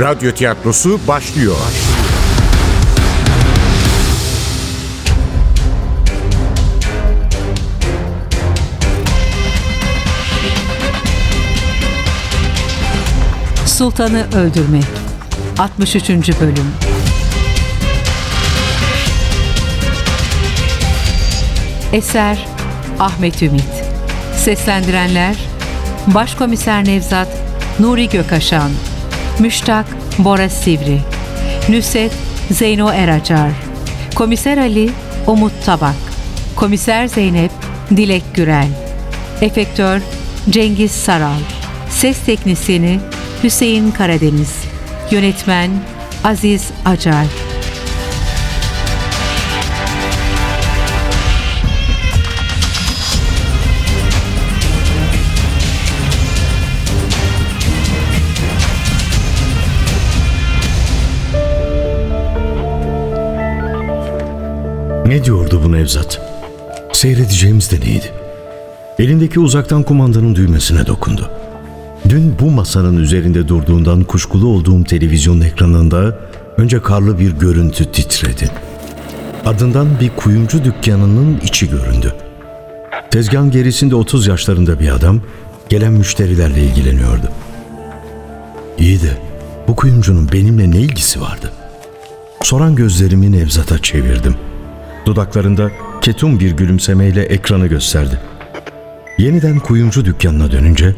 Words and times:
Radyo 0.00 0.32
tiyatrosu 0.32 1.00
başlıyor. 1.08 1.56
Sultanı 13.66 14.26
Öldürmek 14.34 14.84
63. 15.58 16.10
Bölüm 16.10 16.54
Eser 21.92 22.46
Ahmet 22.98 23.42
Ümit 23.42 23.62
Seslendirenler 24.36 25.36
Başkomiser 26.06 26.84
Nevzat 26.84 27.28
Nuri 27.80 28.08
Gökaşan 28.08 28.70
Müştak 29.38 29.86
Bora 30.18 30.48
Sivri. 30.48 31.00
Nüset 31.68 32.12
Zeyno 32.50 32.90
Eracar. 32.90 33.50
Komiser 34.14 34.58
Ali 34.58 34.90
Umut 35.26 35.52
Tabak. 35.64 35.94
Komiser 36.56 37.06
Zeynep 37.06 37.50
Dilek 37.90 38.22
Gürel. 38.34 38.68
Efektör 39.40 40.00
Cengiz 40.50 40.92
Saral. 40.92 41.40
Ses 41.90 42.18
Teknisini 42.20 43.00
Hüseyin 43.42 43.90
Karadeniz. 43.90 44.54
Yönetmen 45.10 45.70
Aziz 46.24 46.70
Acar 46.84 47.47
Ne 65.08 65.24
diyordu 65.24 65.60
bu 65.64 65.72
Nevzat? 65.72 66.20
Seyredeceğimiz 66.92 67.70
de 67.70 67.80
neydi? 67.80 68.12
Elindeki 68.98 69.40
uzaktan 69.40 69.82
kumandanın 69.82 70.34
düğmesine 70.34 70.86
dokundu. 70.86 71.30
Dün 72.08 72.34
bu 72.40 72.50
masanın 72.50 72.96
üzerinde 72.96 73.48
durduğundan 73.48 74.04
kuşkulu 74.04 74.48
olduğum 74.48 74.84
televizyon 74.84 75.40
ekranında 75.40 76.18
önce 76.56 76.82
karlı 76.82 77.18
bir 77.18 77.32
görüntü 77.32 77.92
titredi. 77.92 78.50
Ardından 79.44 80.00
bir 80.00 80.10
kuyumcu 80.16 80.64
dükkanının 80.64 81.40
içi 81.44 81.70
göründü. 81.70 82.14
Tezgahın 83.10 83.50
gerisinde 83.50 83.94
30 83.94 84.26
yaşlarında 84.26 84.80
bir 84.80 84.94
adam 84.94 85.20
gelen 85.68 85.92
müşterilerle 85.92 86.62
ilgileniyordu. 86.62 87.28
İyi 88.78 89.02
de 89.02 89.18
bu 89.68 89.76
kuyumcunun 89.76 90.32
benimle 90.32 90.70
ne 90.70 90.80
ilgisi 90.80 91.20
vardı? 91.20 91.52
Soran 92.42 92.76
gözlerimi 92.76 93.32
Nevzat'a 93.32 93.78
çevirdim. 93.78 94.47
Dudaklarında 95.08 95.70
ketum 96.00 96.40
bir 96.40 96.50
gülümsemeyle 96.50 97.22
ekranı 97.22 97.66
gösterdi. 97.66 98.20
Yeniden 99.18 99.58
kuyumcu 99.58 100.04
dükkanına 100.04 100.52
dönünce 100.52 100.94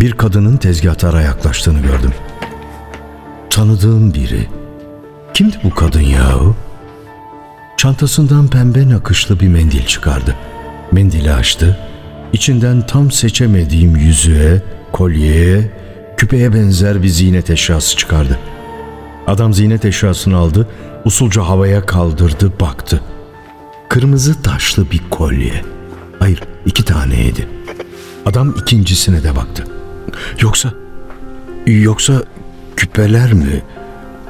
bir 0.00 0.12
kadının 0.12 0.56
tezgahtara 0.56 1.20
yaklaştığını 1.20 1.80
gördüm. 1.80 2.10
Tanıdığım 3.50 4.14
biri. 4.14 4.48
Kimdi 5.34 5.56
bu 5.64 5.70
kadın 5.70 6.00
yahu? 6.00 6.56
Çantasından 7.76 8.48
pembe 8.48 8.88
nakışlı 8.88 9.40
bir 9.40 9.48
mendil 9.48 9.86
çıkardı. 9.86 10.36
Mendili 10.92 11.32
açtı. 11.32 11.78
İçinden 12.32 12.86
tam 12.86 13.10
seçemediğim 13.10 13.96
yüzüğe, 13.96 14.62
kolyeye, 14.92 15.70
küpeye 16.16 16.54
benzer 16.54 17.02
bir 17.02 17.08
ziynet 17.08 17.50
eşyası 17.50 17.96
çıkardı. 17.96 18.38
Adam 19.26 19.54
ziynet 19.54 19.84
eşyasını 19.84 20.36
aldı, 20.36 20.68
usulca 21.04 21.42
havaya 21.42 21.86
kaldırdı, 21.86 22.52
baktı. 22.60 23.00
Kırmızı 23.92 24.42
taşlı 24.42 24.90
bir 24.90 25.00
kolye. 25.10 25.64
Hayır, 26.18 26.42
iki 26.66 26.84
taneydi. 26.84 27.48
Adam 28.26 28.54
ikincisine 28.62 29.22
de 29.22 29.36
baktı. 29.36 29.64
Yoksa, 30.40 30.72
yoksa 31.66 32.22
küpeler 32.76 33.32
mi? 33.32 33.62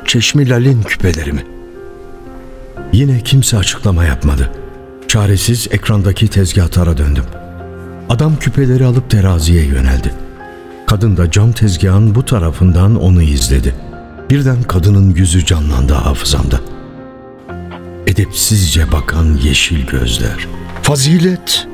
Çeşmi 0.05 0.49
Lal'in 0.49 0.83
küpeleri 0.83 1.33
mi? 1.33 1.47
Yine 2.93 3.21
kimse 3.21 3.57
açıklama 3.57 4.05
yapmadı. 4.05 4.53
Çaresiz 5.09 5.69
ekrandaki 5.71 6.29
tezgahtara 6.29 6.97
döndüm. 6.97 7.25
Adam 8.09 8.37
küpeleri 8.37 8.85
alıp 8.85 9.11
teraziye 9.11 9.65
yöneldi. 9.65 10.15
Kadın 10.87 11.17
da 11.17 11.31
cam 11.31 11.53
tezgahın 11.53 12.15
bu 12.15 12.25
tarafından 12.25 13.01
onu 13.01 13.23
izledi. 13.23 13.75
Birden 14.31 14.63
kadının 14.63 15.15
yüzü 15.15 15.45
canlandı 15.45 15.93
hafızamda. 15.93 16.72
Edepsizce 18.13 18.93
bakan 18.93 19.39
yeşil 19.43 19.87
gözler. 19.87 20.49
Fazilet! 20.83 21.69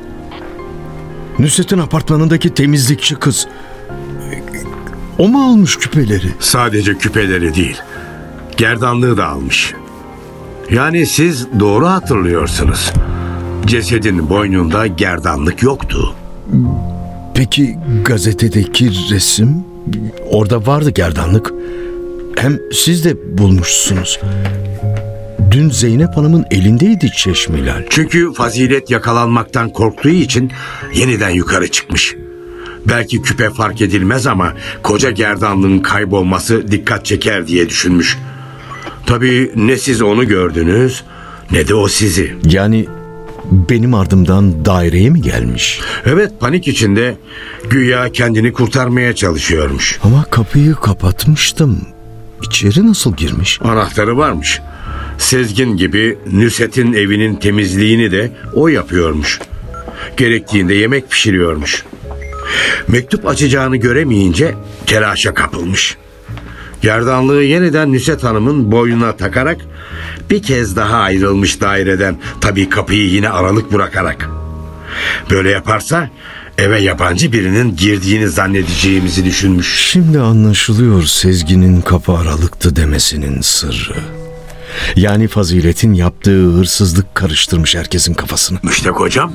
Nusret'in 1.39 1.77
apartmanındaki 1.77 2.53
temizlikçi 2.53 3.15
kız. 3.15 3.47
O 5.17 5.27
mu 5.27 5.51
almış 5.51 5.77
küpeleri? 5.77 6.33
Sadece 6.39 6.97
küpeleri 6.97 7.55
değil, 7.55 7.77
gerdanlığı 8.57 9.17
da 9.17 9.27
almış. 9.27 9.73
Yani 10.71 11.05
siz 11.05 11.47
doğru 11.59 11.87
hatırlıyorsunuz. 11.87 12.91
Cesedin 13.65 14.29
boynunda 14.29 14.87
gerdanlık 14.87 15.63
yoktu. 15.63 16.15
Peki 17.33 17.77
gazetedeki 18.05 18.91
resim? 19.11 19.63
Orada 20.29 20.65
vardı 20.65 20.89
gerdanlık. 20.89 21.53
Hem 22.35 22.59
siz 22.73 23.05
de 23.05 23.37
bulmuşsunuz. 23.37 24.19
Dün 25.51 25.69
Zeynep 25.69 26.17
Hanım'ın 26.17 26.45
elindeydi 26.51 27.11
çeşmelal. 27.11 27.83
Çünkü 27.89 28.33
fazilet 28.33 28.89
yakalanmaktan 28.89 29.69
korktuğu 29.69 30.09
için 30.09 30.51
yeniden 30.93 31.29
yukarı 31.29 31.71
çıkmış. 31.71 32.15
Belki 32.87 33.21
küpe 33.21 33.49
fark 33.49 33.81
edilmez 33.81 34.27
ama 34.27 34.53
koca 34.83 35.11
gerdanlığın 35.11 35.79
kaybolması 35.79 36.71
dikkat 36.71 37.05
çeker 37.05 37.47
diye 37.47 37.69
düşünmüş. 37.69 38.17
Tabii 39.05 39.51
ne 39.55 39.77
siz 39.77 40.01
onu 40.01 40.27
gördünüz 40.27 41.03
ne 41.51 41.67
de 41.67 41.75
o 41.75 41.87
sizi. 41.87 42.35
Yani 42.43 42.87
benim 43.51 43.93
ardımdan 43.93 44.65
daireye 44.65 45.09
mi 45.09 45.21
gelmiş? 45.21 45.79
Evet 46.05 46.31
panik 46.39 46.67
içinde 46.67 47.17
güya 47.69 48.11
kendini 48.11 48.53
kurtarmaya 48.53 49.15
çalışıyormuş. 49.15 49.99
Ama 50.03 50.23
kapıyı 50.23 50.75
kapatmıştım. 50.75 51.81
İçeri 52.43 52.87
nasıl 52.87 53.15
girmiş? 53.15 53.59
Anahtarı 53.63 54.17
varmış. 54.17 54.61
Sezgin 55.19 55.77
gibi 55.77 56.17
Nüset'in 56.31 56.93
evinin 56.93 57.35
temizliğini 57.35 58.11
de 58.11 58.31
o 58.53 58.67
yapıyormuş. 58.67 59.39
Gerektiğinde 60.17 60.73
yemek 60.73 61.11
pişiriyormuş. 61.11 61.83
Mektup 62.87 63.27
açacağını 63.27 63.77
göremeyince 63.77 64.55
telaşa 64.85 65.33
kapılmış. 65.33 65.97
Gerdanlığı 66.81 67.43
yeniden 67.43 67.91
Nüset 67.91 68.23
Hanım'ın 68.23 68.71
boynuna 68.71 69.17
takarak 69.17 69.57
bir 70.29 70.43
kez 70.43 70.75
daha 70.75 70.97
ayrılmış 70.97 71.61
daireden 71.61 72.17
tabii 72.41 72.69
kapıyı 72.69 73.09
yine 73.09 73.29
aralık 73.29 73.73
bırakarak. 73.73 74.29
Böyle 75.29 75.49
yaparsa 75.49 76.09
eve 76.57 76.79
yabancı 76.79 77.31
birinin 77.31 77.75
girdiğini 77.75 78.29
zannedeceğimizi 78.29 79.25
düşünmüş. 79.25 79.75
Şimdi 79.91 80.19
anlaşılıyor 80.19 81.03
Sezgin'in 81.03 81.81
kapı 81.81 82.11
aralıktı 82.11 82.75
demesinin 82.75 83.41
sırrı. 83.41 83.95
Yani 84.95 85.27
faziletin 85.27 85.93
yaptığı 85.93 86.45
hırsızlık 86.49 87.15
karıştırmış 87.15 87.75
herkesin 87.75 88.13
kafasını. 88.13 88.59
Müştek 88.63 88.93
hocam 88.93 89.33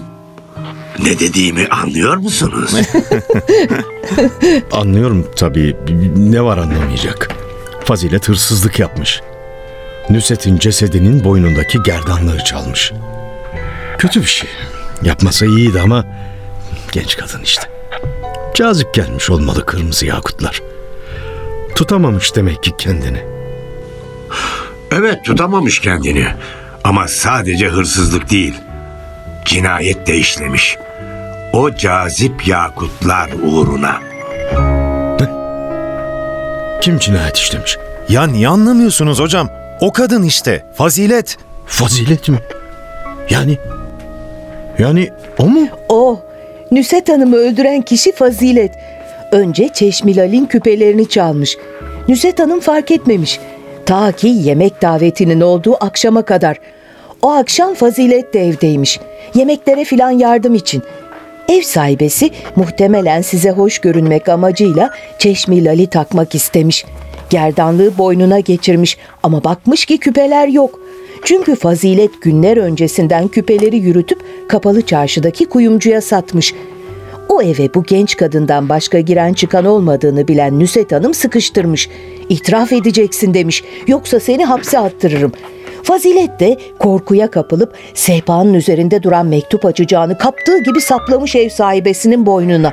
ne 0.98 1.18
dediğimi 1.18 1.66
anlıyor 1.68 2.16
musunuz? 2.16 2.74
Anlıyorum 4.72 5.26
tabii. 5.36 5.76
Ne 6.16 6.42
var 6.42 6.58
anlamayacak. 6.58 7.28
Fazilet 7.84 8.28
hırsızlık 8.28 8.78
yapmış. 8.78 9.20
Nusret'in 10.10 10.58
cesedinin 10.58 11.24
boynundaki 11.24 11.78
gerdanlığı 11.82 12.44
çalmış. 12.44 12.92
Kötü 13.98 14.20
bir 14.20 14.26
şey. 14.26 14.50
Yapmasa 15.02 15.46
iyiydi 15.46 15.80
ama 15.80 16.04
genç 16.92 17.16
kadın 17.16 17.42
işte. 17.42 17.62
Cazip 18.54 18.94
gelmiş 18.94 19.30
olmalı 19.30 19.66
kırmızı 19.66 20.06
yakutlar. 20.06 20.62
Tutamamış 21.74 22.36
demek 22.36 22.62
ki 22.62 22.72
kendini. 22.78 23.22
Evet 24.92 25.24
tutamamış 25.24 25.80
kendini. 25.80 26.26
Ama 26.84 27.08
sadece 27.08 27.68
hırsızlık 27.68 28.30
değil. 28.30 28.54
Cinayet 29.44 30.06
de 30.06 30.16
işlemiş. 30.16 30.76
O 31.52 31.74
cazip 31.74 32.48
yakutlar 32.48 33.30
uğruna. 33.42 34.00
Kim 36.80 36.98
cinayet 36.98 37.36
işlemiş? 37.36 37.78
Ya 38.08 38.26
niye 38.26 38.48
anlamıyorsunuz 38.48 39.20
hocam? 39.20 39.48
O 39.80 39.92
kadın 39.92 40.22
işte. 40.22 40.64
Fazilet. 40.74 41.36
Fazilet 41.66 42.28
mi? 42.28 42.38
Yani... 43.30 43.58
Yani 44.78 45.10
o 45.38 45.48
mu? 45.48 45.68
O, 45.88 46.20
Nüset 46.70 47.08
Hanım'ı 47.08 47.36
öldüren 47.36 47.82
kişi 47.82 48.12
Fazilet. 48.12 48.72
Önce 49.32 49.68
Çeşmilal'in 49.68 50.46
küpelerini 50.46 51.08
çalmış. 51.08 51.56
Nüset 52.08 52.38
Hanım 52.38 52.60
fark 52.60 52.90
etmemiş. 52.90 53.40
Ta 53.86 54.12
ki 54.12 54.28
yemek 54.28 54.82
davetinin 54.82 55.40
olduğu 55.40 55.84
akşama 55.84 56.22
kadar. 56.22 56.60
O 57.22 57.30
akşam 57.30 57.74
Fazilet 57.74 58.34
de 58.34 58.48
evdeymiş. 58.48 59.00
Yemeklere 59.34 59.84
filan 59.84 60.10
yardım 60.10 60.54
için. 60.54 60.82
Ev 61.48 61.62
sahibesi 61.62 62.30
muhtemelen 62.56 63.22
size 63.22 63.50
hoş 63.50 63.78
görünmek 63.78 64.28
amacıyla 64.28 64.90
çeşmi 65.18 65.64
lali 65.64 65.86
takmak 65.86 66.34
istemiş. 66.34 66.84
Gerdanlığı 67.30 67.98
boynuna 67.98 68.40
geçirmiş 68.40 68.98
ama 69.22 69.44
bakmış 69.44 69.84
ki 69.84 69.98
küpeler 69.98 70.48
yok. 70.48 70.80
Çünkü 71.24 71.56
Fazilet 71.56 72.22
günler 72.22 72.56
öncesinden 72.56 73.28
küpeleri 73.28 73.76
yürütüp 73.76 74.48
kapalı 74.48 74.82
çarşıdaki 74.82 75.46
kuyumcuya 75.46 76.00
satmış. 76.00 76.54
O 77.28 77.42
eve 77.42 77.74
bu 77.74 77.82
genç 77.82 78.16
kadından 78.16 78.68
başka 78.68 79.00
giren 79.00 79.32
çıkan 79.32 79.64
olmadığını 79.64 80.28
bilen 80.28 80.58
Nüset 80.58 80.92
Hanım 80.92 81.14
sıkıştırmış. 81.14 81.88
İtiraf 82.28 82.72
edeceksin 82.72 83.34
demiş. 83.34 83.64
Yoksa 83.86 84.20
seni 84.20 84.44
hapse 84.44 84.78
attırırım. 84.78 85.32
Fazilet 85.82 86.40
de 86.40 86.58
korkuya 86.78 87.30
kapılıp 87.30 87.74
sehpanın 87.94 88.54
üzerinde 88.54 89.02
duran 89.02 89.26
mektup 89.26 89.64
açacağını 89.64 90.18
kaptığı 90.18 90.58
gibi 90.58 90.80
saplamış 90.80 91.36
ev 91.36 91.48
sahibesinin 91.48 92.26
boynuna. 92.26 92.72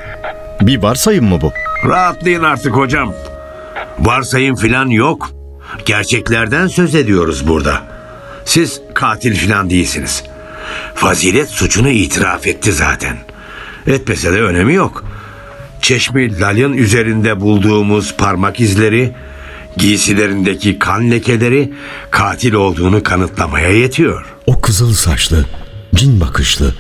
Bir 0.62 0.84
varsayım 0.84 1.26
mı 1.26 1.40
bu? 1.42 1.52
Rahatlayın 1.90 2.44
artık 2.44 2.72
hocam. 2.72 3.14
Varsayım 4.00 4.56
filan 4.56 4.90
yok. 4.90 5.32
Gerçeklerden 5.86 6.68
söz 6.68 6.96
ediyoruz 6.96 7.48
burada. 7.48 7.82
Siz 8.46 8.82
katil 8.94 9.36
filan 9.36 9.70
değilsiniz. 9.70 10.24
Fazilet 10.96 11.50
suçunu 11.50 11.90
itiraf 11.90 12.48
etti 12.48 12.72
zaten. 12.72 13.18
Etmese 13.88 14.34
de 14.34 14.42
önemi 14.42 14.74
yok. 14.74 15.04
Çeşmi 15.82 16.40
Lal'ın 16.40 16.74
üzerinde 16.74 17.42
bulduğumuz 17.42 18.16
parmak 18.18 18.60
izleri, 18.60 19.12
giysilerindeki 19.78 20.80
kan 20.80 21.12
lekeleri 21.12 21.74
katil 22.12 22.54
olduğunu 22.54 23.04
kanıtlamaya 23.04 23.70
yetiyor. 23.70 24.26
O 24.46 24.62
kızıl 24.62 24.94
saçlı, 24.94 25.46
cin 25.96 26.22
bakışlı, 26.22 26.76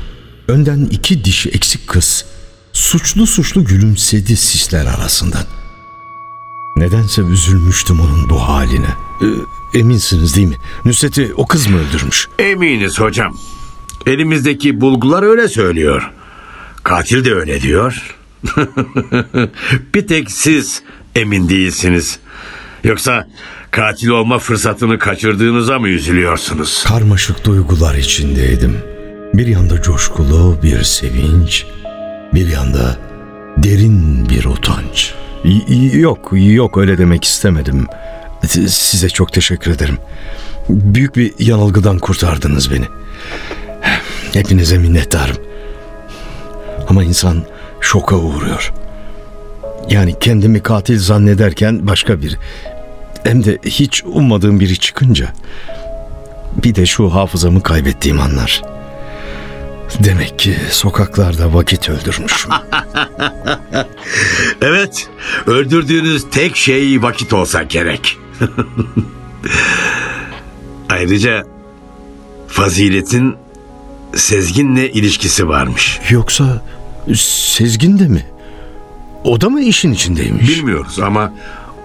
önden 0.47 0.87
iki 0.91 1.25
dişi 1.25 1.49
eksik 1.49 1.87
kız 1.87 2.25
suçlu 2.73 3.27
suçlu 3.27 3.65
gülümsedi 3.65 4.37
sisler 4.37 4.85
arasından. 4.85 5.43
Nedense 6.75 7.21
üzülmüştüm 7.21 7.99
onun 7.99 8.29
bu 8.29 8.39
haline. 8.39 8.89
Ee, 9.21 9.79
eminsiniz 9.79 10.35
değil 10.35 10.47
mi? 10.47 10.57
Nusret'i 10.85 11.33
o 11.37 11.47
kız 11.47 11.67
mı 11.67 11.77
öldürmüş? 11.77 12.27
Eminiz 12.39 12.99
hocam. 12.99 13.37
Elimizdeki 14.05 14.81
bulgular 14.81 15.23
öyle 15.23 15.47
söylüyor. 15.47 16.11
Katil 16.83 17.25
de 17.25 17.33
öyle 17.33 17.61
diyor. 17.61 18.15
Bir 19.95 20.07
tek 20.07 20.31
siz 20.31 20.81
emin 21.15 21.49
değilsiniz. 21.49 22.19
Yoksa 22.83 23.27
katil 23.71 24.07
olma 24.09 24.39
fırsatını 24.39 24.99
kaçırdığınıza 24.99 25.79
mı 25.79 25.87
üzülüyorsunuz? 25.89 26.83
Karmaşık 26.87 27.45
duygular 27.45 27.95
içindeydim. 27.95 28.77
Bir 29.33 29.47
yanda 29.47 29.81
coşkulu 29.81 30.57
bir 30.63 30.83
sevinç, 30.83 31.65
bir 32.33 32.47
yanda 32.47 32.97
derin 33.57 34.29
bir 34.29 34.45
utanç. 34.45 35.13
Y- 35.43 35.99
Yok, 35.99 36.29
yok 36.33 36.77
öyle 36.77 36.97
demek 36.97 37.23
istemedim. 37.23 37.85
S- 38.47 38.67
Size 38.69 39.09
çok 39.09 39.33
teşekkür 39.33 39.71
ederim. 39.71 39.97
Büyük 40.69 41.15
bir 41.15 41.33
yanılgıdan 41.39 41.99
kurtardınız 41.99 42.71
beni. 42.71 42.85
Hepinize 44.33 44.77
minnettarım. 44.77 45.37
Ama 46.89 47.03
insan 47.03 47.43
şoka 47.81 48.15
uğruyor. 48.15 48.73
Yani 49.91 50.15
kendimi 50.19 50.63
katil 50.63 50.99
zannederken 50.99 51.87
başka 51.87 52.21
bir 52.21 52.37
hem 53.23 53.43
de 53.43 53.57
hiç 53.65 54.03
ummadığım 54.05 54.59
biri 54.59 54.77
çıkınca 54.77 55.33
bir 56.63 56.75
de 56.75 56.85
şu 56.85 57.13
hafızamı 57.13 57.63
kaybettiğim 57.63 58.19
anlar. 58.19 58.61
Demek 59.99 60.39
ki 60.39 60.55
sokaklarda 60.69 61.53
vakit 61.53 61.89
öldürmüşüm. 61.89 62.51
Evet, 64.61 65.09
öldürdüğünüz 65.47 66.25
tek 66.31 66.55
şey 66.55 67.01
vakit 67.01 67.33
olsa 67.33 67.63
gerek. 67.63 68.17
Ayrıca 70.89 71.43
faziletin 72.47 73.35
Sezgin'le 74.15 74.89
ilişkisi 74.93 75.47
varmış. 75.47 75.99
Yoksa 76.09 76.65
Sezgin 77.15 77.99
de 77.99 78.07
mi? 78.07 78.25
O 79.23 79.41
da 79.41 79.49
mı 79.49 79.61
işin 79.61 79.91
içindeymiş? 79.91 80.49
Bilmiyoruz 80.49 80.99
ama 80.99 81.33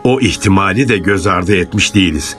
o 0.05 0.21
ihtimali 0.21 0.89
de 0.89 0.99
göz 0.99 1.27
ardı 1.27 1.57
etmiş 1.57 1.95
değiliz. 1.95 2.37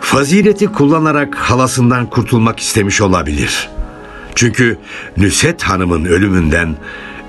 Fazileti 0.00 0.66
kullanarak 0.66 1.34
halasından 1.34 2.10
kurtulmak 2.10 2.60
istemiş 2.60 3.00
olabilir. 3.00 3.68
Çünkü 4.34 4.78
Nüset 5.16 5.62
Hanım'ın 5.62 6.04
ölümünden 6.04 6.76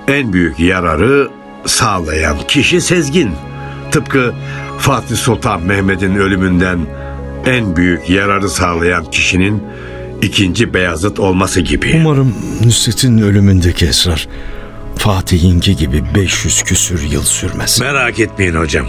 en 0.07 0.33
büyük 0.33 0.59
yararı 0.59 1.29
sağlayan 1.65 2.37
kişi 2.47 2.81
Sezgin. 2.81 3.31
Tıpkı 3.91 4.33
Fatih 4.79 5.15
Sultan 5.15 5.61
Mehmet'in 5.61 6.15
ölümünden 6.15 6.79
en 7.45 7.75
büyük 7.75 8.09
yararı 8.09 8.49
sağlayan 8.49 9.11
kişinin 9.11 9.63
ikinci 10.21 10.73
Beyazıt 10.73 11.19
olması 11.19 11.61
gibi. 11.61 11.93
Umarım 12.01 12.35
Nusret'in 12.65 13.17
ölümündeki 13.17 13.85
esrar 13.85 14.27
Fatih'inki 14.97 15.75
gibi 15.75 16.03
500 16.15 16.63
küsür 16.63 17.01
yıl 17.01 17.23
sürmez. 17.23 17.79
Merak 17.79 18.19
etmeyin 18.19 18.55
hocam. 18.55 18.88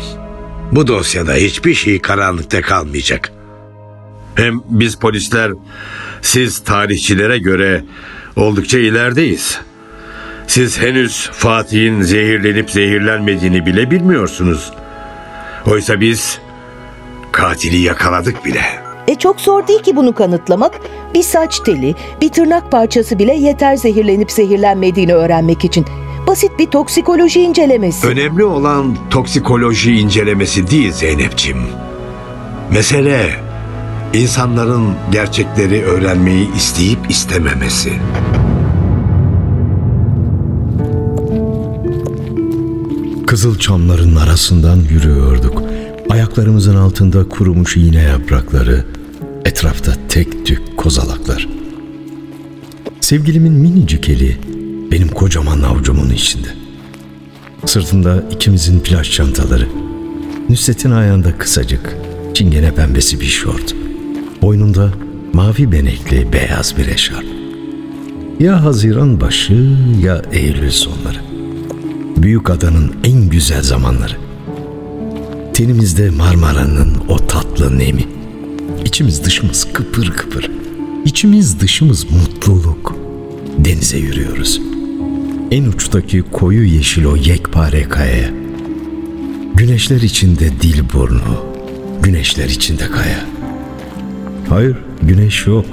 Bu 0.72 0.87
dosyada 0.87 1.32
hiçbir 1.32 1.75
şey 1.75 2.00
karanlıkta 2.00 2.62
kalmayacak. 2.62 3.32
Hem 4.34 4.60
biz 4.69 4.96
polisler 4.96 5.52
siz 6.22 6.58
tarihçilere 6.58 7.38
göre 7.38 7.84
oldukça 8.37 8.78
ilerideyiz. 8.78 9.60
Siz 10.46 10.78
henüz 10.78 11.31
Fatih'in 11.32 12.02
zehirlenip 12.02 12.70
zehirlenmediğini 12.70 13.66
bile 13.66 13.90
bilmiyorsunuz. 13.90 14.72
Oysa 15.66 16.00
biz 16.00 16.38
katili 17.32 17.76
yakaladık 17.76 18.44
bile. 18.44 18.88
E 19.08 19.14
çok 19.14 19.40
zor 19.40 19.66
değil 19.66 19.82
ki 19.82 19.96
bunu 19.96 20.14
kanıtlamak. 20.14 20.81
Bir 21.14 21.22
saç 21.22 21.61
teli, 21.61 21.94
bir 22.21 22.28
tırnak 22.28 22.71
parçası 22.71 23.18
bile 23.18 23.35
yeter 23.35 23.76
zehirlenip 23.76 24.30
zehirlenmediğini 24.30 25.14
öğrenmek 25.14 25.64
için. 25.64 25.87
Basit 26.26 26.50
bir 26.59 26.66
toksikoloji 26.66 27.40
incelemesi. 27.40 28.06
Önemli 28.06 28.44
olan 28.44 28.97
toksikoloji 29.11 29.92
incelemesi 29.92 30.71
değil 30.71 30.92
Zeynep'ciğim. 30.92 31.62
Mesele 32.73 33.30
insanların 34.12 34.94
gerçekleri 35.12 35.85
öğrenmeyi 35.85 36.54
isteyip 36.56 36.99
istememesi. 37.09 37.92
Kızıl 43.26 43.59
çamların 43.59 44.16
arasından 44.16 44.76
yürüyorduk. 44.76 45.62
Ayaklarımızın 46.11 46.76
altında 46.76 47.28
kurumuş 47.28 47.76
iğne 47.76 48.02
yaprakları, 48.02 48.85
etrafta 49.49 49.93
tek 50.09 50.47
tük 50.47 50.76
kozalaklar. 50.76 51.49
Sevgilimin 53.00 53.52
minicik 53.52 54.09
eli 54.09 54.37
benim 54.93 55.09
kocaman 55.09 55.62
avucumun 55.62 56.11
içinde. 56.11 56.49
Sırtında 57.67 58.23
ikimizin 58.31 58.81
plaj 58.81 59.11
çantaları. 59.11 59.69
Nusret'in 60.49 60.90
ayağında 60.90 61.38
kısacık, 61.38 61.97
çingene 62.35 62.75
pembesi 62.75 63.21
bir 63.21 63.26
şort. 63.26 63.75
Boynunda 64.43 64.93
mavi 65.33 65.73
benekli 65.73 66.33
beyaz 66.33 66.76
bir 66.76 66.87
eşarp. 66.87 67.26
Ya 68.40 68.64
Haziran 68.64 69.21
başı 69.21 69.76
ya 70.02 70.23
Eylül 70.33 70.71
sonları. 70.71 71.19
Büyük 72.17 72.50
adanın 72.50 72.93
en 73.05 73.28
güzel 73.28 73.62
zamanları. 73.62 74.17
Tenimizde 75.55 76.11
Marmara'nın 76.11 76.95
o 77.09 77.17
tatlı 77.26 77.78
nemi. 77.78 78.17
İçimiz 78.88 79.25
dışımız 79.25 79.73
kıpır 79.73 80.11
kıpır. 80.11 80.50
İçimiz 81.04 81.61
dışımız 81.61 82.07
mutluluk. 82.11 82.97
Denize 83.59 83.99
yürüyoruz. 83.99 84.61
En 85.50 85.64
uçtaki 85.64 86.23
koyu 86.33 86.64
yeşil 86.64 87.04
o 87.04 87.16
yekpare 87.16 87.88
kayaya. 87.88 88.30
Güneşler 89.54 90.00
içinde 90.00 90.61
dil 90.61 90.83
burnu. 90.92 91.45
Güneşler 92.02 92.49
içinde 92.49 92.90
kaya. 92.90 93.26
Hayır, 94.49 94.76
güneş 95.02 95.47
yok. 95.47 95.66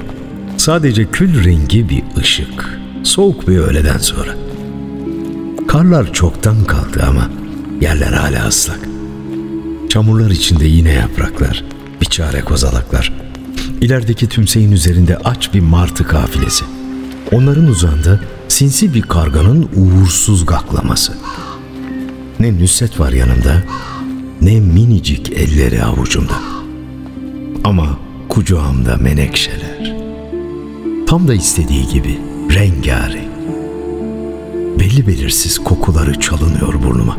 Sadece 0.58 1.06
kül 1.12 1.44
rengi 1.44 1.90
bir 1.90 2.04
ışık. 2.18 2.80
Soğuk 3.04 3.48
bir 3.48 3.58
öğleden 3.58 3.98
sonra. 3.98 4.36
Karlar 5.68 6.14
çoktan 6.14 6.64
kalktı 6.64 7.04
ama 7.08 7.30
yerler 7.82 8.14
hala 8.14 8.48
ıslak. 8.48 8.80
Çamurlar 9.90 10.32
içinde 10.32 10.66
yine 10.66 10.94
yapraklar, 10.94 11.64
biçare 12.16 12.42
kozalaklar. 12.42 13.14
İlerideki 13.82 14.30
tümseyin 14.30 14.72
üzerinde 14.72 15.18
aç 15.18 15.54
bir 15.54 15.60
martı 15.60 16.04
kafilesi. 16.04 16.66
Onların 17.32 17.68
uzağında 17.68 18.20
sinsi 18.48 18.94
bir 18.94 19.02
karganın 19.02 19.70
uğursuz 19.76 20.46
gaklaması. 20.46 21.14
Ne 22.40 22.60
Nusret 22.60 23.00
var 23.00 23.12
yanımda, 23.12 23.64
ne 24.42 24.60
minicik 24.60 25.32
elleri 25.32 25.84
avucumda. 25.84 26.34
Ama 27.64 28.00
kucağımda 28.30 28.98
menekşeler. 28.98 29.96
Tam 31.08 31.28
da 31.28 31.34
istediği 31.34 31.88
gibi 31.88 32.20
rengarenk. 32.54 33.30
Belli 34.80 35.08
belirsiz 35.08 35.60
kokuları 35.60 36.20
çalınıyor 36.20 36.84
burnuma. 36.84 37.18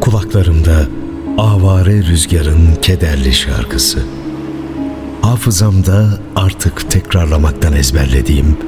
Kulaklarımda 0.00 0.86
avare 1.38 1.96
rüzgarın 1.96 2.74
kederli 2.82 3.32
şarkısı. 3.32 3.98
Hafızamda 5.22 6.08
artık 6.36 6.90
tekrarlamaktan 6.90 7.72
ezberlediğim 7.72 8.58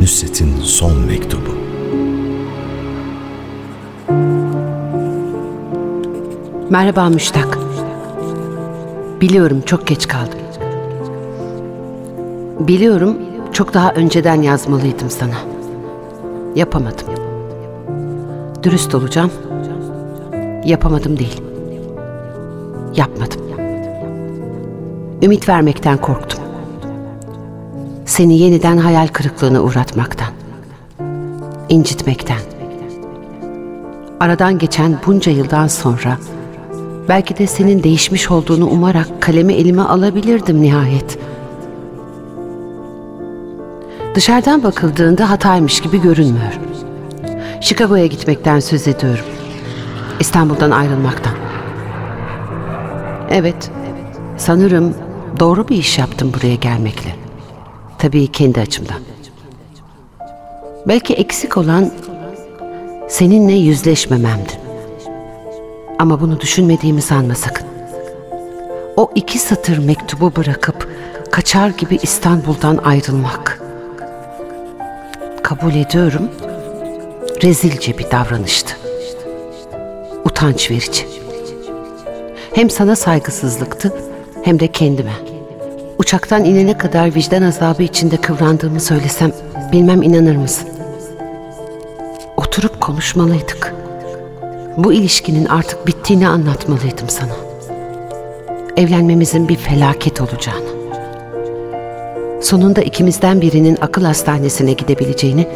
Nusret'in 0.00 0.60
son 0.60 1.00
mektubu. 1.00 1.56
Merhaba 6.70 7.08
Müştak. 7.08 7.58
Biliyorum 9.20 9.62
çok 9.66 9.86
geç 9.86 10.08
kaldım. 10.08 10.38
Biliyorum 12.60 13.16
çok 13.52 13.74
daha 13.74 13.92
önceden 13.92 14.42
yazmalıydım 14.42 15.10
sana. 15.10 15.36
Yapamadım. 16.54 17.06
Dürüst 18.62 18.94
olacağım. 18.94 19.30
Yapamadım 20.64 21.18
değil. 21.18 21.45
Yapmadım. 22.96 23.40
Ümit 25.22 25.48
vermekten 25.48 25.98
korktum. 25.98 26.40
Seni 28.04 28.38
yeniden 28.38 28.76
hayal 28.76 29.06
kırıklığına 29.08 29.60
uğratmaktan. 29.60 30.28
incitmekten. 31.68 32.38
Aradan 34.20 34.58
geçen 34.58 34.98
bunca 35.06 35.32
yıldan 35.32 35.66
sonra 35.66 36.18
belki 37.08 37.38
de 37.38 37.46
senin 37.46 37.82
değişmiş 37.82 38.30
olduğunu 38.30 38.66
umarak 38.70 39.22
kalemi 39.22 39.52
elime 39.52 39.82
alabilirdim 39.82 40.62
nihayet. 40.62 41.18
Dışarıdan 44.14 44.62
bakıldığında 44.62 45.30
hataymış 45.30 45.80
gibi 45.80 46.02
görünmüyor. 46.02 46.60
Chicago'ya 47.60 48.06
gitmekten 48.06 48.60
söz 48.60 48.88
ediyorum. 48.88 49.24
İstanbul'dan 50.20 50.70
ayrılmaktan. 50.70 51.35
Evet, 53.30 53.70
sanırım 54.38 54.94
doğru 55.40 55.68
bir 55.68 55.76
iş 55.76 55.98
yaptım 55.98 56.32
buraya 56.34 56.54
gelmekle. 56.54 57.14
Tabii 57.98 58.26
kendi 58.26 58.60
açımdan. 58.60 59.00
Belki 60.88 61.14
eksik 61.14 61.56
olan 61.56 61.90
seninle 63.08 63.52
yüzleşmememdi. 63.52 64.52
Ama 65.98 66.20
bunu 66.20 66.40
düşünmediğimi 66.40 67.02
sanma 67.02 67.34
sakın. 67.34 67.66
O 68.96 69.10
iki 69.14 69.38
satır 69.38 69.78
mektubu 69.78 70.36
bırakıp 70.36 70.88
kaçar 71.30 71.68
gibi 71.68 71.98
İstanbul'dan 72.02 72.76
ayrılmak. 72.76 73.62
Kabul 75.42 75.74
ediyorum. 75.74 76.28
Rezilce 77.42 77.98
bir 77.98 78.10
davranıştı. 78.10 78.76
Utanç 80.24 80.70
verici. 80.70 81.25
Hem 82.56 82.70
sana 82.70 82.96
saygısızlıktı 82.96 83.92
hem 84.42 84.60
de 84.60 84.68
kendime. 84.68 85.12
Uçaktan 85.98 86.44
inene 86.44 86.78
kadar 86.78 87.14
vicdan 87.14 87.42
azabı 87.42 87.82
içinde 87.82 88.16
kıvrandığımı 88.16 88.80
söylesem 88.80 89.32
bilmem 89.72 90.02
inanır 90.02 90.36
mısın? 90.36 90.68
Oturup 92.36 92.80
konuşmalıydık. 92.80 93.74
Bu 94.76 94.92
ilişkinin 94.92 95.44
artık 95.44 95.86
bittiğini 95.86 96.28
anlatmalıydım 96.28 97.08
sana. 97.08 97.36
Evlenmemizin 98.76 99.48
bir 99.48 99.56
felaket 99.56 100.20
olacağını. 100.20 100.76
Sonunda 102.42 102.82
ikimizden 102.82 103.40
birinin 103.40 103.78
akıl 103.80 104.04
hastanesine 104.04 104.72
gidebileceğini 104.72 105.48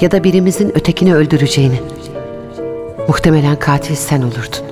ya 0.00 0.10
da 0.10 0.24
birimizin 0.24 0.68
ötekini 0.68 1.14
öldüreceğini. 1.14 1.80
Muhtemelen 3.08 3.56
katil 3.56 3.94
sen 3.94 4.22
olurdun. 4.22 4.66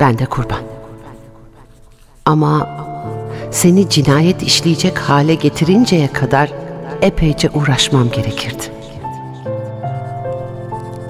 Ben 0.00 0.18
de 0.18 0.26
kurban. 0.26 0.69
Ama 2.24 2.68
seni 3.50 3.88
cinayet 3.88 4.42
işleyecek 4.42 4.98
hale 4.98 5.34
getirinceye 5.34 6.12
kadar 6.12 6.50
epeyce 7.02 7.50
uğraşmam 7.50 8.10
gerekirdi. 8.10 8.62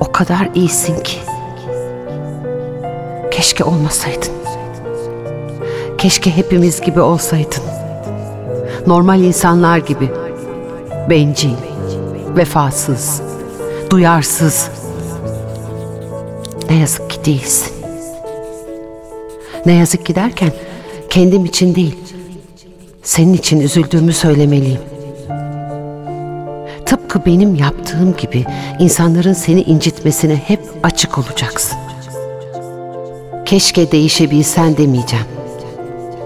O 0.00 0.12
kadar 0.12 0.48
iyisin 0.54 1.02
ki. 1.02 1.18
Keşke 3.30 3.64
olmasaydın. 3.64 4.32
Keşke 5.98 6.36
hepimiz 6.36 6.80
gibi 6.80 7.00
olsaydın. 7.00 7.62
Normal 8.86 9.20
insanlar 9.20 9.78
gibi. 9.78 10.10
Bencil, 11.10 11.54
vefasız, 12.36 13.22
duyarsız. 13.90 14.70
Ne 16.70 16.76
yazık 16.76 17.10
ki 17.10 17.24
değilsin. 17.24 17.72
Ne 19.66 19.72
yazık 19.72 20.06
ki 20.06 20.14
derken 20.14 20.52
kendim 21.10 21.44
için 21.44 21.74
değil, 21.74 21.96
senin 23.02 23.34
için 23.34 23.60
üzüldüğümü 23.60 24.12
söylemeliyim. 24.12 24.80
Tıpkı 26.86 27.26
benim 27.26 27.54
yaptığım 27.54 28.16
gibi 28.16 28.44
insanların 28.78 29.32
seni 29.32 29.62
incitmesine 29.62 30.36
hep 30.36 30.60
açık 30.82 31.18
olacaksın. 31.18 31.78
Keşke 33.44 33.92
değişebilsen 33.92 34.76
demeyeceğim. 34.76 35.26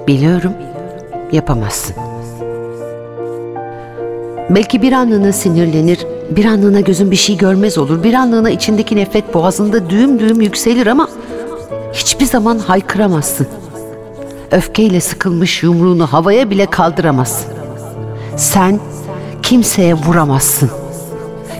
Biliyorum, 0.07 0.53
yapamazsın. 1.33 1.97
Belki 4.51 4.83
bir 4.83 4.93
anlığına 4.93 5.33
sinirlenir, 5.33 6.07
bir 6.31 6.45
anlığına 6.45 6.81
gözün 6.81 7.11
bir 7.11 7.17
şey 7.17 7.37
görmez 7.37 7.79
olur, 7.79 8.03
bir 8.03 8.15
anlığına 8.15 8.51
içindeki 8.51 8.97
nefret 8.97 9.35
boğazında 9.35 9.91
düğüm 9.91 10.19
düğüm 10.19 10.41
yükselir 10.41 10.87
ama 10.87 11.09
hiçbir 11.93 12.27
zaman 12.27 12.59
haykıramazsın. 12.59 13.47
Öfkeyle 14.55 15.01
sıkılmış 15.01 15.63
yumruğunu 15.63 16.07
havaya 16.07 16.51
bile 16.51 16.67
kaldıramazsın. 16.67 17.53
Sen 18.37 18.81
kimseye 19.43 19.95
vuramazsın. 19.95 20.71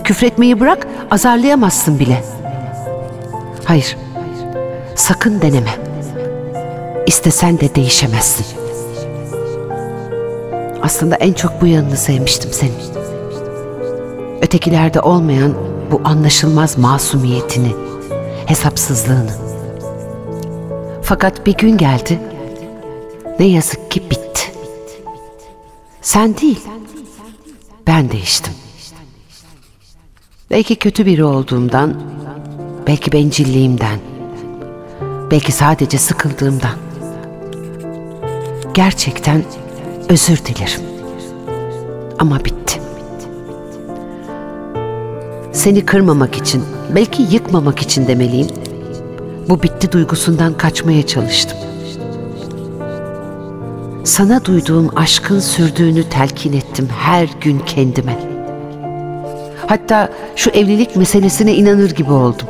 Küfretmeyi 0.03 0.59
bırak, 0.59 0.87
azarlayamazsın 1.11 1.99
bile. 1.99 2.23
Hayır, 3.65 3.97
sakın 4.95 5.41
deneme. 5.41 5.69
İstesen 7.07 7.59
de 7.59 7.75
değişemezsin. 7.75 8.45
Aslında 10.81 11.15
en 11.15 11.33
çok 11.33 11.61
bu 11.61 11.67
yanını 11.67 11.97
sevmiştim 11.97 12.51
senin. 12.53 12.95
Ötekilerde 14.41 15.01
olmayan 15.01 15.53
bu 15.91 16.01
anlaşılmaz 16.03 16.77
masumiyetini, 16.77 17.75
hesapsızlığını. 18.45 19.31
Fakat 21.01 21.45
bir 21.45 21.53
gün 21.53 21.77
geldi, 21.77 22.19
ne 23.39 23.45
yazık 23.45 23.91
ki 23.91 24.09
bitti. 24.09 24.51
Sen 26.01 26.37
değil, 26.37 26.59
ben 27.87 28.11
değiştim. 28.11 28.53
Belki 30.51 30.75
kötü 30.75 31.05
biri 31.05 31.23
olduğumdan, 31.23 32.01
belki 32.87 33.11
bencilliğimden, 33.11 33.99
belki 35.31 35.51
sadece 35.51 35.97
sıkıldığımdan. 35.97 36.75
Gerçekten 38.73 39.43
özür 40.09 40.37
dilerim. 40.45 40.81
Ama 42.19 42.45
bitti. 42.45 42.81
Seni 45.53 45.85
kırmamak 45.85 46.37
için, 46.37 46.63
belki 46.95 47.23
yıkmamak 47.23 47.79
için 47.79 48.07
demeliyim. 48.07 48.47
Bu 49.49 49.63
bitti 49.63 49.91
duygusundan 49.91 50.57
kaçmaya 50.57 51.07
çalıştım. 51.07 51.57
Sana 54.05 54.45
duyduğum 54.45 54.89
aşkın 54.95 55.39
sürdüğünü 55.39 56.03
telkin 56.09 56.53
ettim 56.53 56.89
her 56.99 57.29
gün 57.41 57.59
kendime. 57.59 58.19
Hatta 59.67 60.09
şu 60.35 60.49
evlilik 60.49 60.95
meselesine 60.95 61.53
inanır 61.53 61.91
gibi 61.91 62.11
oldum. 62.11 62.47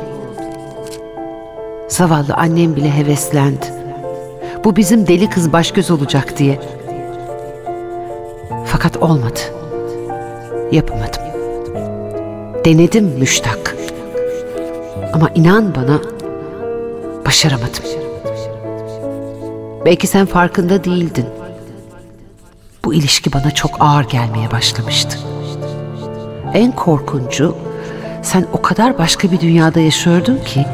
Zavallı 1.88 2.34
annem 2.34 2.76
bile 2.76 2.90
heveslendi. 2.90 3.66
Bu 4.64 4.76
bizim 4.76 5.06
deli 5.06 5.30
kız 5.30 5.52
baş 5.52 5.72
göz 5.72 5.90
olacak 5.90 6.38
diye. 6.38 6.60
Fakat 8.66 8.96
olmadı. 8.96 9.40
Yapamadım. 10.72 11.22
Denedim 12.64 13.04
müştak. 13.04 13.76
Ama 15.12 15.30
inan 15.34 15.74
bana 15.74 16.00
başaramadım. 17.26 17.84
Belki 19.84 20.06
sen 20.06 20.26
farkında 20.26 20.84
değildin. 20.84 21.26
İlişki 22.96 23.32
bana 23.32 23.50
çok 23.50 23.70
ağır 23.80 24.04
gelmeye 24.04 24.50
başlamıştı. 24.50 25.18
En 26.54 26.72
korkuncu 26.72 27.56
sen 28.22 28.46
o 28.52 28.62
kadar 28.62 28.98
başka 28.98 29.30
bir 29.30 29.40
dünyada 29.40 29.80
yaşıyordun 29.80 30.38
ki 30.38 30.66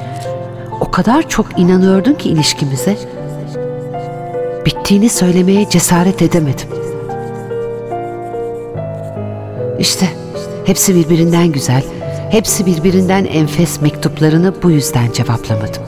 o 0.80 0.90
kadar 0.90 1.28
çok 1.28 1.58
inanıyordun 1.58 2.14
ki 2.14 2.28
ilişkimize. 2.28 2.96
Bittiğini 4.66 5.08
söylemeye 5.08 5.68
cesaret 5.68 6.22
edemedim. 6.22 6.68
İşte 9.78 10.06
hepsi 10.64 10.94
birbirinden 10.94 11.52
güzel, 11.52 11.82
hepsi 12.30 12.66
birbirinden 12.66 13.24
enfes 13.24 13.80
mektuplarını 13.80 14.62
bu 14.62 14.70
yüzden 14.70 15.12
cevaplamadım. 15.12 15.82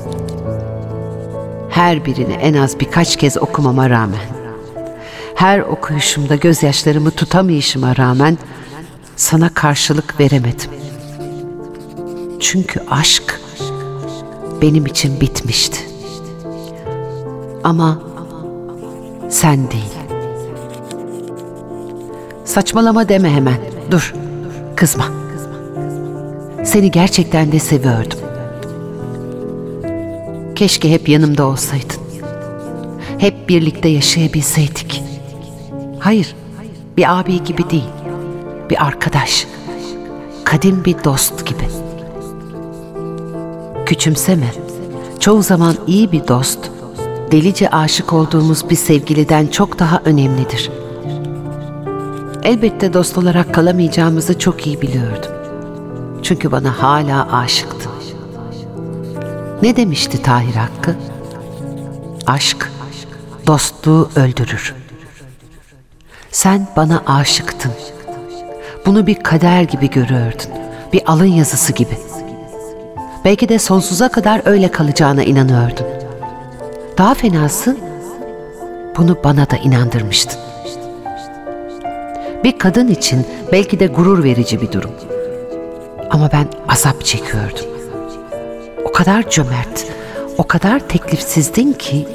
Her 1.71 2.05
birini 2.05 2.33
en 2.33 2.55
az 2.55 2.81
birkaç 2.81 3.17
kez 3.17 3.37
okumama 3.37 3.91
rağmen, 3.91 4.44
her 5.35 5.61
okuyuşumda 5.61 6.37
gözyaşlarımı 6.37 7.11
tutamayışıma 7.11 7.97
rağmen 7.97 8.39
sana 9.17 9.49
karşılık 9.49 10.21
veremedim. 10.21 10.71
Çünkü 12.41 12.81
aşk 12.91 13.41
benim 14.63 14.87
için 14.87 15.21
bitmişti. 15.21 15.79
Ama 17.65 18.03
sen 19.31 19.71
değil. 19.71 19.95
Saçmalama 22.45 23.09
deme 23.09 23.31
hemen. 23.31 23.59
Dur. 23.91 24.15
Kızma. 24.77 25.05
Seni 26.65 26.91
gerçekten 26.91 27.53
de 27.53 27.59
seviyordum. 27.59 28.19
Keşke 30.55 30.91
hep 30.91 31.09
yanımda 31.09 31.47
olsaydın. 31.47 31.97
Hep 33.19 33.49
birlikte 33.49 33.89
yaşayabilseydik. 33.89 35.03
Hayır, 36.05 36.37
bir 36.97 37.19
abi 37.19 37.45
gibi 37.45 37.71
değil. 37.71 37.91
Bir 38.71 38.87
arkadaş. 38.87 39.47
Kadim 40.45 40.85
bir 40.85 41.05
dost 41.05 41.47
gibi. 41.47 41.69
Küçümseme. 43.87 44.51
Çoğu 45.21 45.43
zaman 45.43 45.75
iyi 45.87 46.13
bir 46.13 46.29
dost, 46.29 46.59
delice 47.33 47.71
aşık 47.71 48.13
olduğumuz 48.13 48.71
bir 48.71 48.77
sevgiliden 48.77 49.47
çok 49.47 49.79
daha 49.79 50.01
önemlidir. 50.05 50.71
Elbette 52.43 52.93
dost 52.93 53.19
olarak 53.19 53.55
kalamayacağımızı 53.55 54.39
çok 54.39 54.67
iyi 54.67 54.83
biliyordum. 54.83 55.33
Çünkü 56.23 56.53
bana 56.53 56.83
hala 56.83 57.33
aşıktı. 57.33 57.89
Ne 59.63 59.77
demişti 59.77 60.23
Tahir 60.23 60.55
Hakkı? 60.55 60.97
Aşk, 62.27 62.73
dostluğu 63.47 64.09
öldürür. 64.17 64.84
Sen 66.35 66.67
bana 66.77 67.03
aşıktın. 67.07 67.73
Bunu 68.87 69.07
bir 69.07 69.15
kader 69.15 69.63
gibi 69.63 69.91
görüyordun. 69.91 70.51
Bir 70.93 71.03
alın 71.07 71.25
yazısı 71.25 71.73
gibi. 71.73 71.99
Belki 73.25 73.49
de 73.49 73.59
sonsuza 73.59 74.09
kadar 74.09 74.43
öyle 74.45 74.71
kalacağına 74.71 75.23
inanıyordun. 75.23 75.87
Daha 76.99 77.15
fenası, 77.15 77.77
bunu 78.97 79.19
bana 79.25 79.51
da 79.51 79.57
inandırmıştın. 79.57 80.41
Bir 82.45 82.59
kadın 82.59 82.89
için 82.89 83.27
belki 83.53 83.81
de 83.81 83.87
gurur 83.87 84.25
verici 84.25 84.61
bir 84.61 84.73
durum. 84.73 84.93
Ama 86.11 86.31
ben 86.33 86.47
azap 86.69 87.05
çekiyordum. 87.05 87.67
O 88.85 88.93
kadar 88.93 89.31
cömert, 89.31 89.87
o 90.39 90.45
kadar 90.45 90.89
teklifsizdin 90.89 91.73
ki 91.73 92.09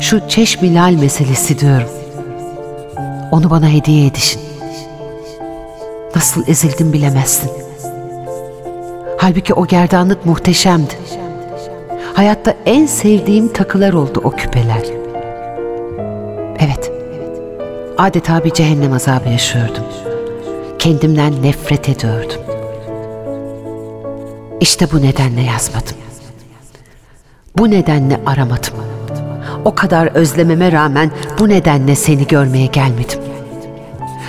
şu 0.00 0.28
çeşmilal 0.28 0.92
meselesi 0.92 1.58
diyorum. 1.58 1.99
Onu 3.30 3.50
bana 3.50 3.68
hediye 3.68 4.06
edişin. 4.06 4.40
Nasıl 6.16 6.48
ezildim 6.48 6.92
bilemezsin. 6.92 7.50
Halbuki 9.18 9.54
o 9.54 9.66
gerdanlık 9.66 10.26
muhteşemdi. 10.26 10.98
Hayatta 12.14 12.54
en 12.66 12.86
sevdiğim 12.86 13.52
takılar 13.52 13.92
oldu 13.92 14.20
o 14.24 14.30
küpeler. 14.30 14.82
Evet, 16.58 16.92
adeta 17.98 18.44
bir 18.44 18.50
cehennem 18.50 18.92
azabı 18.92 19.28
yaşıyordum. 19.28 19.84
Kendimden 20.78 21.42
nefret 21.42 21.88
ediyordum. 21.88 22.40
İşte 24.60 24.92
bu 24.92 25.02
nedenle 25.02 25.40
yazmadım. 25.40 25.96
Bu 27.58 27.70
nedenle 27.70 28.20
aramadım. 28.26 28.74
O 29.64 29.74
kadar 29.74 30.06
özlememe 30.06 30.72
rağmen 30.72 31.10
bu 31.38 31.48
nedenle 31.48 31.94
seni 31.94 32.26
görmeye 32.26 32.66
gelmedim. 32.66 33.18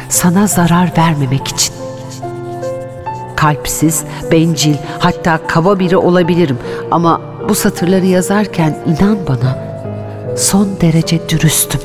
Sana 0.09 0.47
zarar 0.47 0.91
vermemek 0.97 1.47
için. 1.47 1.73
Kalpsiz, 3.35 4.03
bencil, 4.31 4.75
hatta 4.99 5.39
kaba 5.47 5.79
biri 5.79 5.97
olabilirim 5.97 6.57
ama 6.91 7.21
bu 7.49 7.55
satırları 7.55 8.05
yazarken 8.05 8.77
inan 8.85 9.17
bana 9.27 9.57
son 10.37 10.67
derece 10.81 11.29
dürüstüm. 11.29 11.81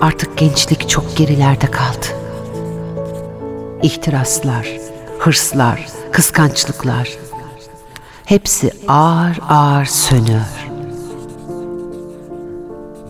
Artık 0.00 0.38
gençlik 0.38 0.88
çok 0.88 1.16
gerilerde 1.16 1.66
kaldı. 1.66 2.06
İhtiraslar, 3.82 4.68
hırslar, 5.18 5.86
kıskançlıklar 6.12 7.08
hepsi 8.30 8.70
ağır 8.88 9.38
ağır 9.48 9.84
sönüyor. 9.84 10.40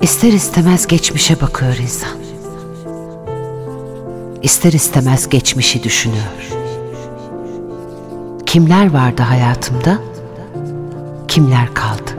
İster 0.03 0.33
istemez 0.33 0.87
geçmişe 0.87 1.41
bakıyor 1.41 1.77
insan. 1.77 2.19
İster 4.43 4.73
istemez 4.73 5.29
geçmişi 5.29 5.83
düşünüyor. 5.83 6.25
Kimler 8.47 8.93
vardı 8.93 9.23
hayatımda? 9.23 9.99
Kimler 11.29 11.75
kaldı? 11.75 12.11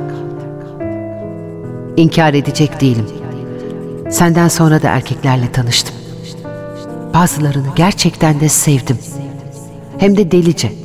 İnkar 1.97 2.33
edecek 2.33 2.81
değilim. 2.81 3.07
Senden 4.11 4.47
sonra 4.47 4.81
da 4.81 4.89
erkeklerle 4.89 5.51
tanıştım. 5.51 5.95
Bazılarını 7.13 7.67
gerçekten 7.75 8.39
de 8.39 8.49
sevdim. 8.49 8.97
Hem 9.97 10.17
de 10.17 10.31
delice. 10.31 10.80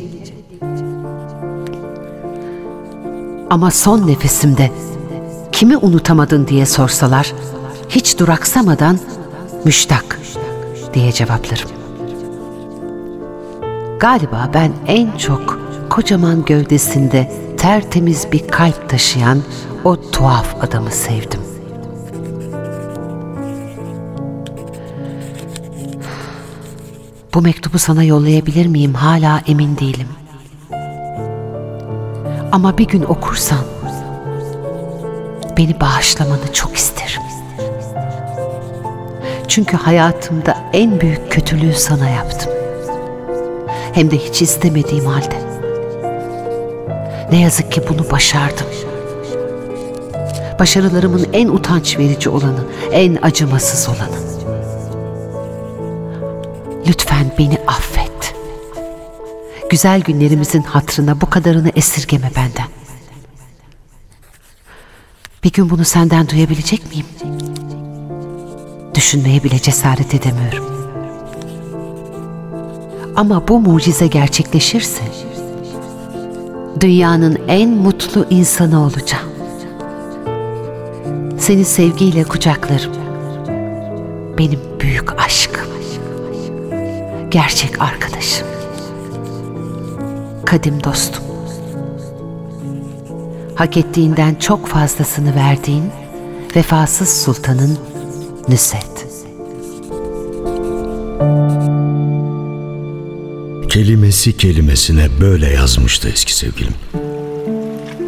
Ama 3.51 3.71
son 3.71 4.07
nefesimde 4.07 4.71
kimi 5.53 5.77
unutamadın 5.77 6.47
diye 6.47 6.67
sorsalar 6.67 7.33
hiç 7.89 8.19
duraksamadan 8.19 8.99
müştak 9.65 10.21
diye 10.95 11.13
cevaplarım. 11.13 11.69
Galiba 14.01 14.51
ben 14.55 14.73
en 14.87 15.17
çok 15.17 15.61
kocaman 15.91 16.45
gövdesinde 16.45 17.33
tertemiz 17.59 18.33
bir 18.33 18.49
kalp 18.49 18.89
taşıyan 18.89 19.43
o 19.85 20.11
tuhaf 20.11 20.57
adamı 20.65 20.91
sevdim. 20.91 21.41
Bu 27.35 27.43
mektubu 27.43 27.79
sana 27.79 28.05
yollayabilir 28.05 28.67
miyim 28.67 28.95
hala 28.95 29.43
emin 29.47 29.79
değilim. 29.79 30.09
Ama 32.57 32.79
bir 32.79 32.85
gün 32.85 33.03
okursan 33.03 33.59
beni 35.57 35.81
bağışlamanı 35.81 36.53
çok 36.53 36.77
isterim. 36.77 37.23
Çünkü 39.49 39.77
hayatımda 39.77 40.57
en 40.73 41.01
büyük 41.01 41.33
kötülüğü 41.33 41.73
sana 41.73 42.09
yaptım. 42.09 42.53
Hem 43.92 44.11
de 44.11 44.19
hiç 44.19 44.42
istemediğim 44.42 45.07
halde. 45.07 45.40
Ne 47.33 47.40
yazık 47.40 47.73
ki 47.73 47.83
bunu 47.88 48.11
başardım. 48.11 48.66
Başarılarımın 50.59 51.27
en 51.33 51.49
utanç 51.49 51.99
verici 51.99 52.31
olanı, 52.31 52.64
en 52.92 53.19
acımasız 53.23 53.88
olanı. 53.88 54.19
Lütfen 56.87 57.27
beni 57.38 57.59
affet. 57.66 57.96
Güzel 59.77 60.01
günlerimizin 60.01 60.62
hatrına 60.62 61.21
bu 61.21 61.31
kadarını 61.31 61.69
esirgeme 61.75 62.31
benden. 62.37 62.69
Bir 65.45 65.53
gün 65.53 65.71
bunu 65.71 65.85
senden 65.85 66.29
duyabilecek 66.29 66.83
miyim? 66.91 67.07
Düşünmeye 68.95 69.45
bile 69.45 69.59
cesaret 69.59 70.15
edemiyorum. 70.15 70.65
Ama 73.17 73.49
bu 73.49 73.61
mucize 73.61 74.07
gerçekleşirse 74.07 75.03
dünyanın 76.81 77.39
en 77.49 77.71
mutlu 77.71 78.27
insanı 78.31 78.81
olacağım. 78.81 79.31
Seni 81.39 81.65
sevgiyle 81.65 82.25
kucaklarım. 82.25 82.93
Benim 84.39 84.61
büyük 84.81 85.21
aşkım. 85.21 85.67
Gerçek 87.31 87.83
arkadaşım. 87.83 88.46
Kadim 90.47 90.85
dostum. 90.85 91.25
Hak 93.55 93.77
ettiğinden 93.77 94.35
çok 94.35 94.67
fazlasını 94.67 95.35
verdiğin 95.35 95.85
vefasız 96.57 97.09
sultanın 97.09 97.79
Nüset. 98.49 99.07
kelimesi 103.77 104.37
kelimesine 104.37 105.09
böyle 105.21 105.47
yazmıştı 105.53 106.09
eski 106.09 106.37
sevgilim. 106.37 106.75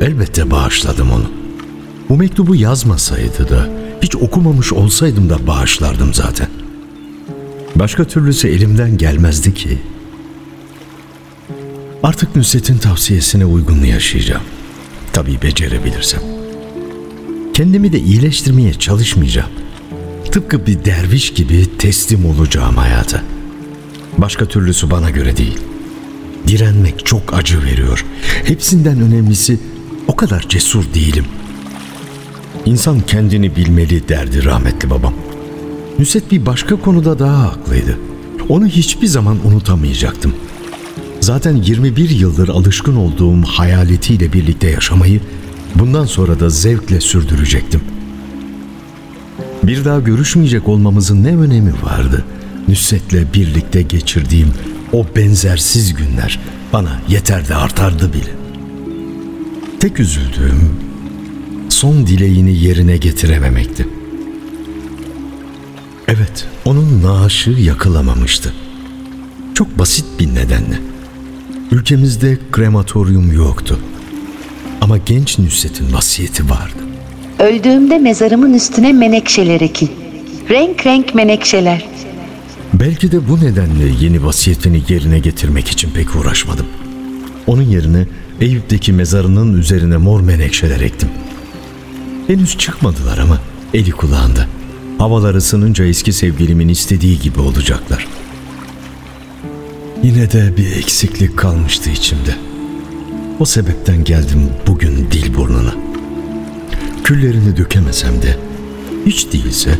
Elbette 0.00 0.50
bağışladım 0.50 1.10
onu. 1.10 1.30
Bu 2.08 2.16
mektubu 2.16 2.54
yazmasaydı 2.54 3.48
da, 3.48 3.68
hiç 4.02 4.16
okumamış 4.16 4.72
olsaydım 4.72 5.30
da 5.30 5.46
bağışlardım 5.46 6.14
zaten. 6.14 6.48
Başka 7.76 8.04
türlüsü 8.04 8.48
elimden 8.48 8.96
gelmezdi 8.96 9.54
ki. 9.54 9.78
Artık 12.02 12.36
Nusret'in 12.36 12.78
tavsiyesine 12.78 13.44
uygun 13.44 13.84
yaşayacağım. 13.84 14.42
Tabii 15.12 15.42
becerebilirsem. 15.42 16.20
Kendimi 17.54 17.92
de 17.92 18.00
iyileştirmeye 18.00 18.74
çalışmayacağım. 18.74 19.50
Tıpkı 20.32 20.66
bir 20.66 20.84
derviş 20.84 21.34
gibi 21.34 21.66
teslim 21.78 22.26
olacağım 22.26 22.76
hayata. 22.76 23.22
Başka 24.18 24.46
türlüsü 24.46 24.90
bana 24.90 25.10
göre 25.10 25.36
değil. 25.36 25.58
Direnmek 26.46 27.06
çok 27.06 27.34
acı 27.34 27.62
veriyor. 27.64 28.04
Hepsinden 28.44 29.00
önemlisi 29.00 29.58
o 30.08 30.16
kadar 30.16 30.48
cesur 30.48 30.84
değilim. 30.94 31.24
İnsan 32.66 33.00
kendini 33.00 33.56
bilmeli 33.56 34.08
derdi 34.08 34.44
rahmetli 34.44 34.90
babam. 34.90 35.14
Nusret 35.98 36.32
bir 36.32 36.46
başka 36.46 36.76
konuda 36.76 37.18
daha 37.18 37.42
haklıydı. 37.42 37.98
Onu 38.48 38.66
hiçbir 38.66 39.06
zaman 39.06 39.46
unutamayacaktım. 39.46 40.34
Zaten 41.28 41.56
21 41.56 42.10
yıldır 42.10 42.48
alışkın 42.48 42.96
olduğum 42.96 43.42
hayaletiyle 43.42 44.32
birlikte 44.32 44.70
yaşamayı 44.70 45.20
bundan 45.74 46.04
sonra 46.04 46.40
da 46.40 46.50
zevkle 46.50 47.00
sürdürecektim. 47.00 47.80
Bir 49.62 49.84
daha 49.84 50.00
görüşmeyecek 50.00 50.68
olmamızın 50.68 51.24
ne 51.24 51.36
önemi 51.36 51.72
vardı? 51.82 52.24
Nusret'le 52.68 53.34
birlikte 53.34 53.82
geçirdiğim 53.82 54.52
o 54.92 55.06
benzersiz 55.16 55.94
günler 55.94 56.40
bana 56.72 57.00
yeter 57.08 57.48
de 57.48 57.54
artardı 57.54 58.12
bile. 58.12 58.34
Tek 59.80 60.00
üzüldüğüm 60.00 60.76
son 61.68 62.06
dileğini 62.06 62.56
yerine 62.56 62.96
getirememekti. 62.96 63.88
Evet, 66.08 66.46
onun 66.64 67.02
naaşı 67.02 67.50
yakılamamıştı. 67.50 68.54
Çok 69.54 69.78
basit 69.78 70.06
bir 70.20 70.34
nedenle. 70.34 70.97
Ülkemizde 71.72 72.38
krematoryum 72.52 73.32
yoktu. 73.32 73.78
Ama 74.80 74.98
genç 74.98 75.38
Nusret'in 75.38 75.92
vasiyeti 75.92 76.50
vardı. 76.50 76.82
Öldüğümde 77.38 77.98
mezarımın 77.98 78.54
üstüne 78.54 78.92
menekşeler 78.92 79.60
ekin. 79.60 79.90
Renk 80.50 80.86
renk 80.86 81.14
menekşeler. 81.14 81.88
Belki 82.74 83.12
de 83.12 83.28
bu 83.28 83.40
nedenle 83.40 83.84
yeni 84.00 84.24
vasiyetini 84.24 84.82
yerine 84.88 85.18
getirmek 85.18 85.68
için 85.68 85.90
pek 85.90 86.16
uğraşmadım. 86.16 86.66
Onun 87.46 87.62
yerine 87.62 88.06
Eyüp'teki 88.40 88.92
mezarının 88.92 89.58
üzerine 89.58 89.96
mor 89.96 90.20
menekşeler 90.20 90.80
ektim. 90.80 91.08
Henüz 92.26 92.58
çıkmadılar 92.58 93.18
ama 93.18 93.40
eli 93.74 93.90
kulağında. 93.90 94.46
Havalar 94.98 95.34
ısınınca 95.34 95.84
eski 95.84 96.12
sevgilimin 96.12 96.68
istediği 96.68 97.18
gibi 97.18 97.40
olacaklar. 97.40 98.06
Yine 100.02 100.30
de 100.32 100.56
bir 100.56 100.76
eksiklik 100.76 101.36
kalmıştı 101.36 101.90
içimde. 101.90 102.34
O 103.40 103.44
sebepten 103.44 104.04
geldim 104.04 104.50
bugün 104.66 104.96
dil 104.96 105.34
burnuna. 105.34 105.74
Küllerini 107.04 107.56
dökemesem 107.56 108.22
de 108.22 108.36
hiç 109.06 109.32
değilse 109.32 109.78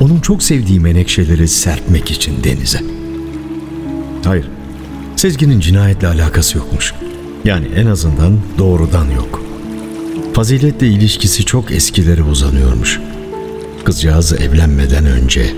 onun 0.00 0.20
çok 0.20 0.42
sevdiği 0.42 0.80
menekşeleri 0.80 1.48
serpmek 1.48 2.10
için 2.10 2.44
denize. 2.44 2.80
Hayır, 4.24 4.48
Sezgin'in 5.16 5.60
cinayetle 5.60 6.08
alakası 6.08 6.58
yokmuş. 6.58 6.94
Yani 7.44 7.66
en 7.76 7.86
azından 7.86 8.38
doğrudan 8.58 9.10
yok. 9.10 9.42
Faziletle 10.34 10.88
ilişkisi 10.88 11.44
çok 11.44 11.72
eskilere 11.72 12.22
uzanıyormuş. 12.22 13.00
Kızcağız 13.84 14.32
evlenmeden 14.32 15.06
önce. 15.06 15.54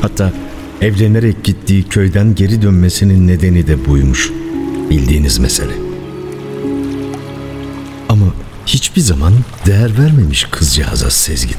Hatta 0.00 0.32
evlenerek 0.80 1.44
gittiği 1.44 1.88
köyden 1.88 2.34
geri 2.34 2.62
dönmesinin 2.62 3.28
nedeni 3.28 3.66
de 3.66 3.86
buymuş. 3.86 4.30
Bildiğiniz 4.90 5.38
mesele. 5.38 5.72
Ama 8.08 8.26
hiçbir 8.66 9.00
zaman 9.00 9.32
değer 9.66 9.98
vermemiş 9.98 10.44
kızcağıza 10.50 11.10
Sezgin. 11.10 11.56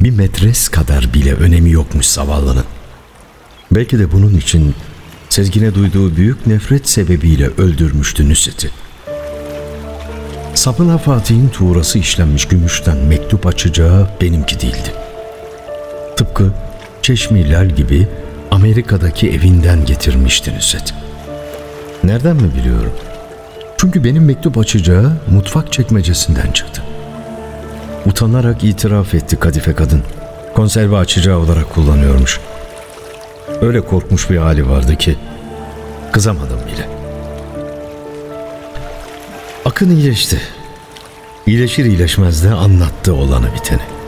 Bir 0.00 0.10
metres 0.10 0.68
kadar 0.68 1.14
bile 1.14 1.34
önemi 1.34 1.70
yokmuş 1.70 2.06
zavallının. 2.06 2.64
Belki 3.70 3.98
de 3.98 4.12
bunun 4.12 4.34
için 4.34 4.74
Sezgin'e 5.28 5.74
duyduğu 5.74 6.16
büyük 6.16 6.46
nefret 6.46 6.88
sebebiyle 6.88 7.46
öldürmüştü 7.58 8.30
Nusret'i. 8.30 8.70
Sapına 10.54 10.98
Fatih'in 10.98 11.48
tuğrası 11.48 11.98
işlenmiş 11.98 12.44
gümüşten 12.44 12.96
mektup 12.96 13.46
açacağı 13.46 14.10
benimki 14.20 14.60
değildi. 14.60 14.92
Tıpkı 16.16 16.52
Çeşmi 17.04 17.50
Lal 17.50 17.68
gibi 17.68 18.08
Amerika'daki 18.50 19.30
evinden 19.30 19.84
getirmişti 19.84 20.56
Nusret. 20.56 20.94
Nereden 22.04 22.36
mi 22.36 22.50
biliyorum? 22.54 22.92
Çünkü 23.78 24.04
benim 24.04 24.24
mektup 24.24 24.58
açacağı 24.58 25.12
mutfak 25.30 25.72
çekmecesinden 25.72 26.52
çıktı. 26.52 26.82
Utanarak 28.06 28.64
itiraf 28.64 29.14
etti 29.14 29.36
kadife 29.36 29.74
kadın. 29.74 30.02
Konserve 30.54 30.96
açacağı 30.96 31.38
olarak 31.38 31.74
kullanıyormuş. 31.74 32.40
Öyle 33.60 33.80
korkmuş 33.80 34.30
bir 34.30 34.36
hali 34.36 34.70
vardı 34.70 34.96
ki 34.96 35.16
kızamadım 36.12 36.58
bile. 36.66 36.88
Akın 39.64 39.90
iyileşti. 39.90 40.40
İyileşir 41.46 41.84
iyileşmez 41.84 42.44
de 42.44 42.50
anlattı 42.50 43.14
olanı 43.14 43.54
biteni. 43.54 44.03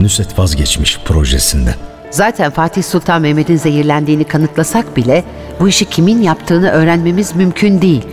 Nusret 0.00 0.38
vazgeçmiş 0.38 0.98
projesinden. 1.04 1.74
Zaten 2.10 2.50
Fatih 2.50 2.82
Sultan 2.82 3.22
Mehmet'in 3.22 3.56
zehirlendiğini 3.56 4.24
kanıtlasak 4.24 4.96
bile 4.96 5.24
bu 5.60 5.68
işi 5.68 5.84
kimin 5.84 6.22
yaptığını 6.22 6.70
öğrenmemiz 6.70 7.36
mümkün 7.36 7.82
değil. 7.82 8.06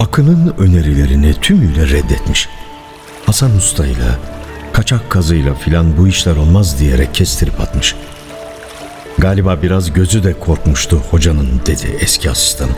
Akın'ın 0.00 0.54
önerilerini 0.58 1.34
tümüyle 1.34 1.88
reddetmiş. 1.88 2.48
Hasan 3.26 3.56
Usta'yla, 3.56 4.18
kaçak 4.72 5.10
kazıyla 5.10 5.54
filan 5.54 5.96
bu 5.96 6.08
işler 6.08 6.36
olmaz 6.36 6.78
diyerek 6.78 7.14
kestirip 7.14 7.60
atmış. 7.60 7.94
Galiba 9.18 9.62
biraz 9.62 9.92
gözü 9.92 10.24
de 10.24 10.32
korkmuştu 10.40 11.02
hocanın 11.10 11.60
dedi 11.66 11.96
eski 12.00 12.30
asistanım. 12.30 12.76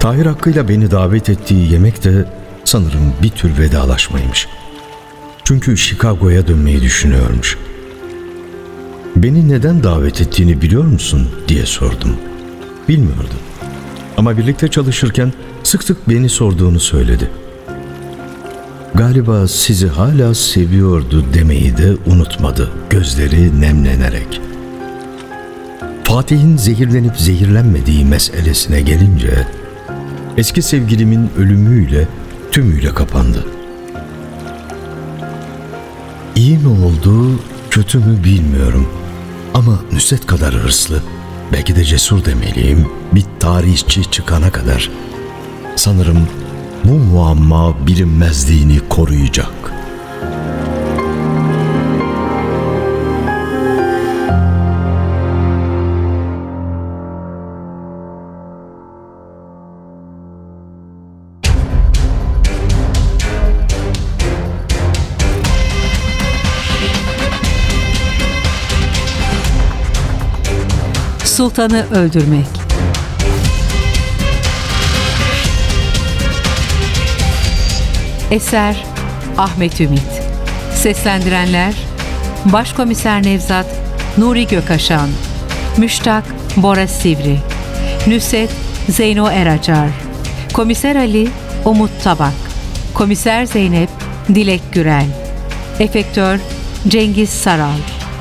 Tahir 0.00 0.26
hakkıyla 0.26 0.68
beni 0.68 0.90
davet 0.90 1.28
ettiği 1.28 1.72
yemek 1.72 2.04
de 2.04 2.24
sanırım 2.64 3.12
bir 3.22 3.30
tür 3.30 3.58
vedalaşmaymış. 3.58 4.48
Çünkü 5.46 5.76
Chicago'ya 5.76 6.46
dönmeyi 6.46 6.82
düşünüyormuş. 6.82 7.58
Beni 9.16 9.48
neden 9.48 9.82
davet 9.82 10.20
ettiğini 10.20 10.62
biliyor 10.62 10.84
musun 10.84 11.28
diye 11.48 11.66
sordum. 11.66 12.16
Bilmiyordum. 12.88 13.38
Ama 14.16 14.38
birlikte 14.38 14.68
çalışırken 14.68 15.32
sık 15.62 15.84
sık 15.84 16.08
beni 16.08 16.28
sorduğunu 16.28 16.80
söyledi. 16.80 17.30
Galiba 18.94 19.48
sizi 19.48 19.88
hala 19.88 20.34
seviyordu 20.34 21.24
demeyi 21.34 21.76
de 21.76 21.96
unutmadı 22.06 22.70
gözleri 22.90 23.60
nemlenerek. 23.60 24.40
Fatih'in 26.04 26.56
zehirlenip 26.56 27.16
zehirlenmediği 27.16 28.04
meselesine 28.04 28.80
gelince 28.80 29.46
eski 30.36 30.62
sevgilimin 30.62 31.30
ölümüyle 31.38 32.08
tümüyle 32.52 32.94
kapandı. 32.94 33.55
İyi 36.36 36.58
mi 36.58 36.68
oldu, 36.68 37.40
kötü 37.70 37.98
mü 37.98 38.24
bilmiyorum. 38.24 38.88
Ama 39.54 39.78
Nusret 39.92 40.26
kadar 40.26 40.54
hırslı, 40.54 41.02
belki 41.52 41.76
de 41.76 41.84
cesur 41.84 42.24
demeliyim, 42.24 42.86
bir 43.14 43.24
tarihçi 43.40 44.10
çıkana 44.10 44.50
kadar 44.50 44.90
sanırım 45.76 46.28
bu 46.84 46.92
muamma 46.92 47.86
bilinmezliğini 47.86 48.78
koruyacak. 48.88 49.72
Sultanı 71.46 71.86
öldürmek. 71.90 72.46
Eser 78.30 78.84
Ahmet 79.38 79.80
Ümit 79.80 80.00
Seslendirenler 80.74 81.74
Başkomiser 82.44 83.22
Nevzat 83.22 83.66
Nuri 84.18 84.46
Gökaşan 84.46 85.08
Müştak 85.76 86.24
Bora 86.56 86.86
Sivri 86.86 87.38
Nüset 88.06 88.50
Zeyno 88.88 89.28
Eracar 89.28 89.88
Komiser 90.52 90.96
Ali 90.96 91.28
Umut 91.64 91.90
Tabak 92.04 92.34
Komiser 92.94 93.44
Zeynep 93.44 93.90
Dilek 94.28 94.62
Gürel 94.72 95.06
Efektör 95.78 96.38
Cengiz 96.88 97.30
Saral 97.30 97.78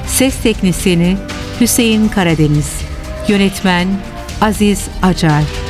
Ses 0.07 0.35
Teknisini 0.43 1.17
Hüseyin 1.61 2.07
Karadeniz 2.07 2.94
Yönetmen 3.27 3.87
Aziz 4.41 4.87
Acar 5.01 5.64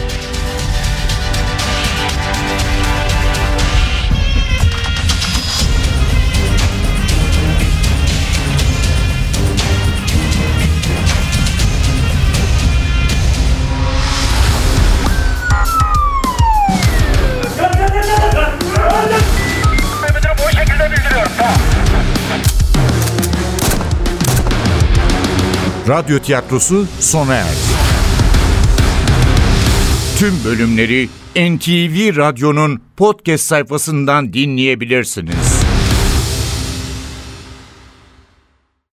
Radyo 25.87 26.19
tiyatrosu 26.19 26.87
sona 26.99 27.35
erdi. 27.35 27.57
Tüm 30.19 30.33
bölümleri 30.45 31.09
NTV 31.35 32.17
Radyo'nun 32.17 32.81
podcast 32.97 33.43
sayfasından 33.43 34.33
dinleyebilirsiniz. 34.33 35.54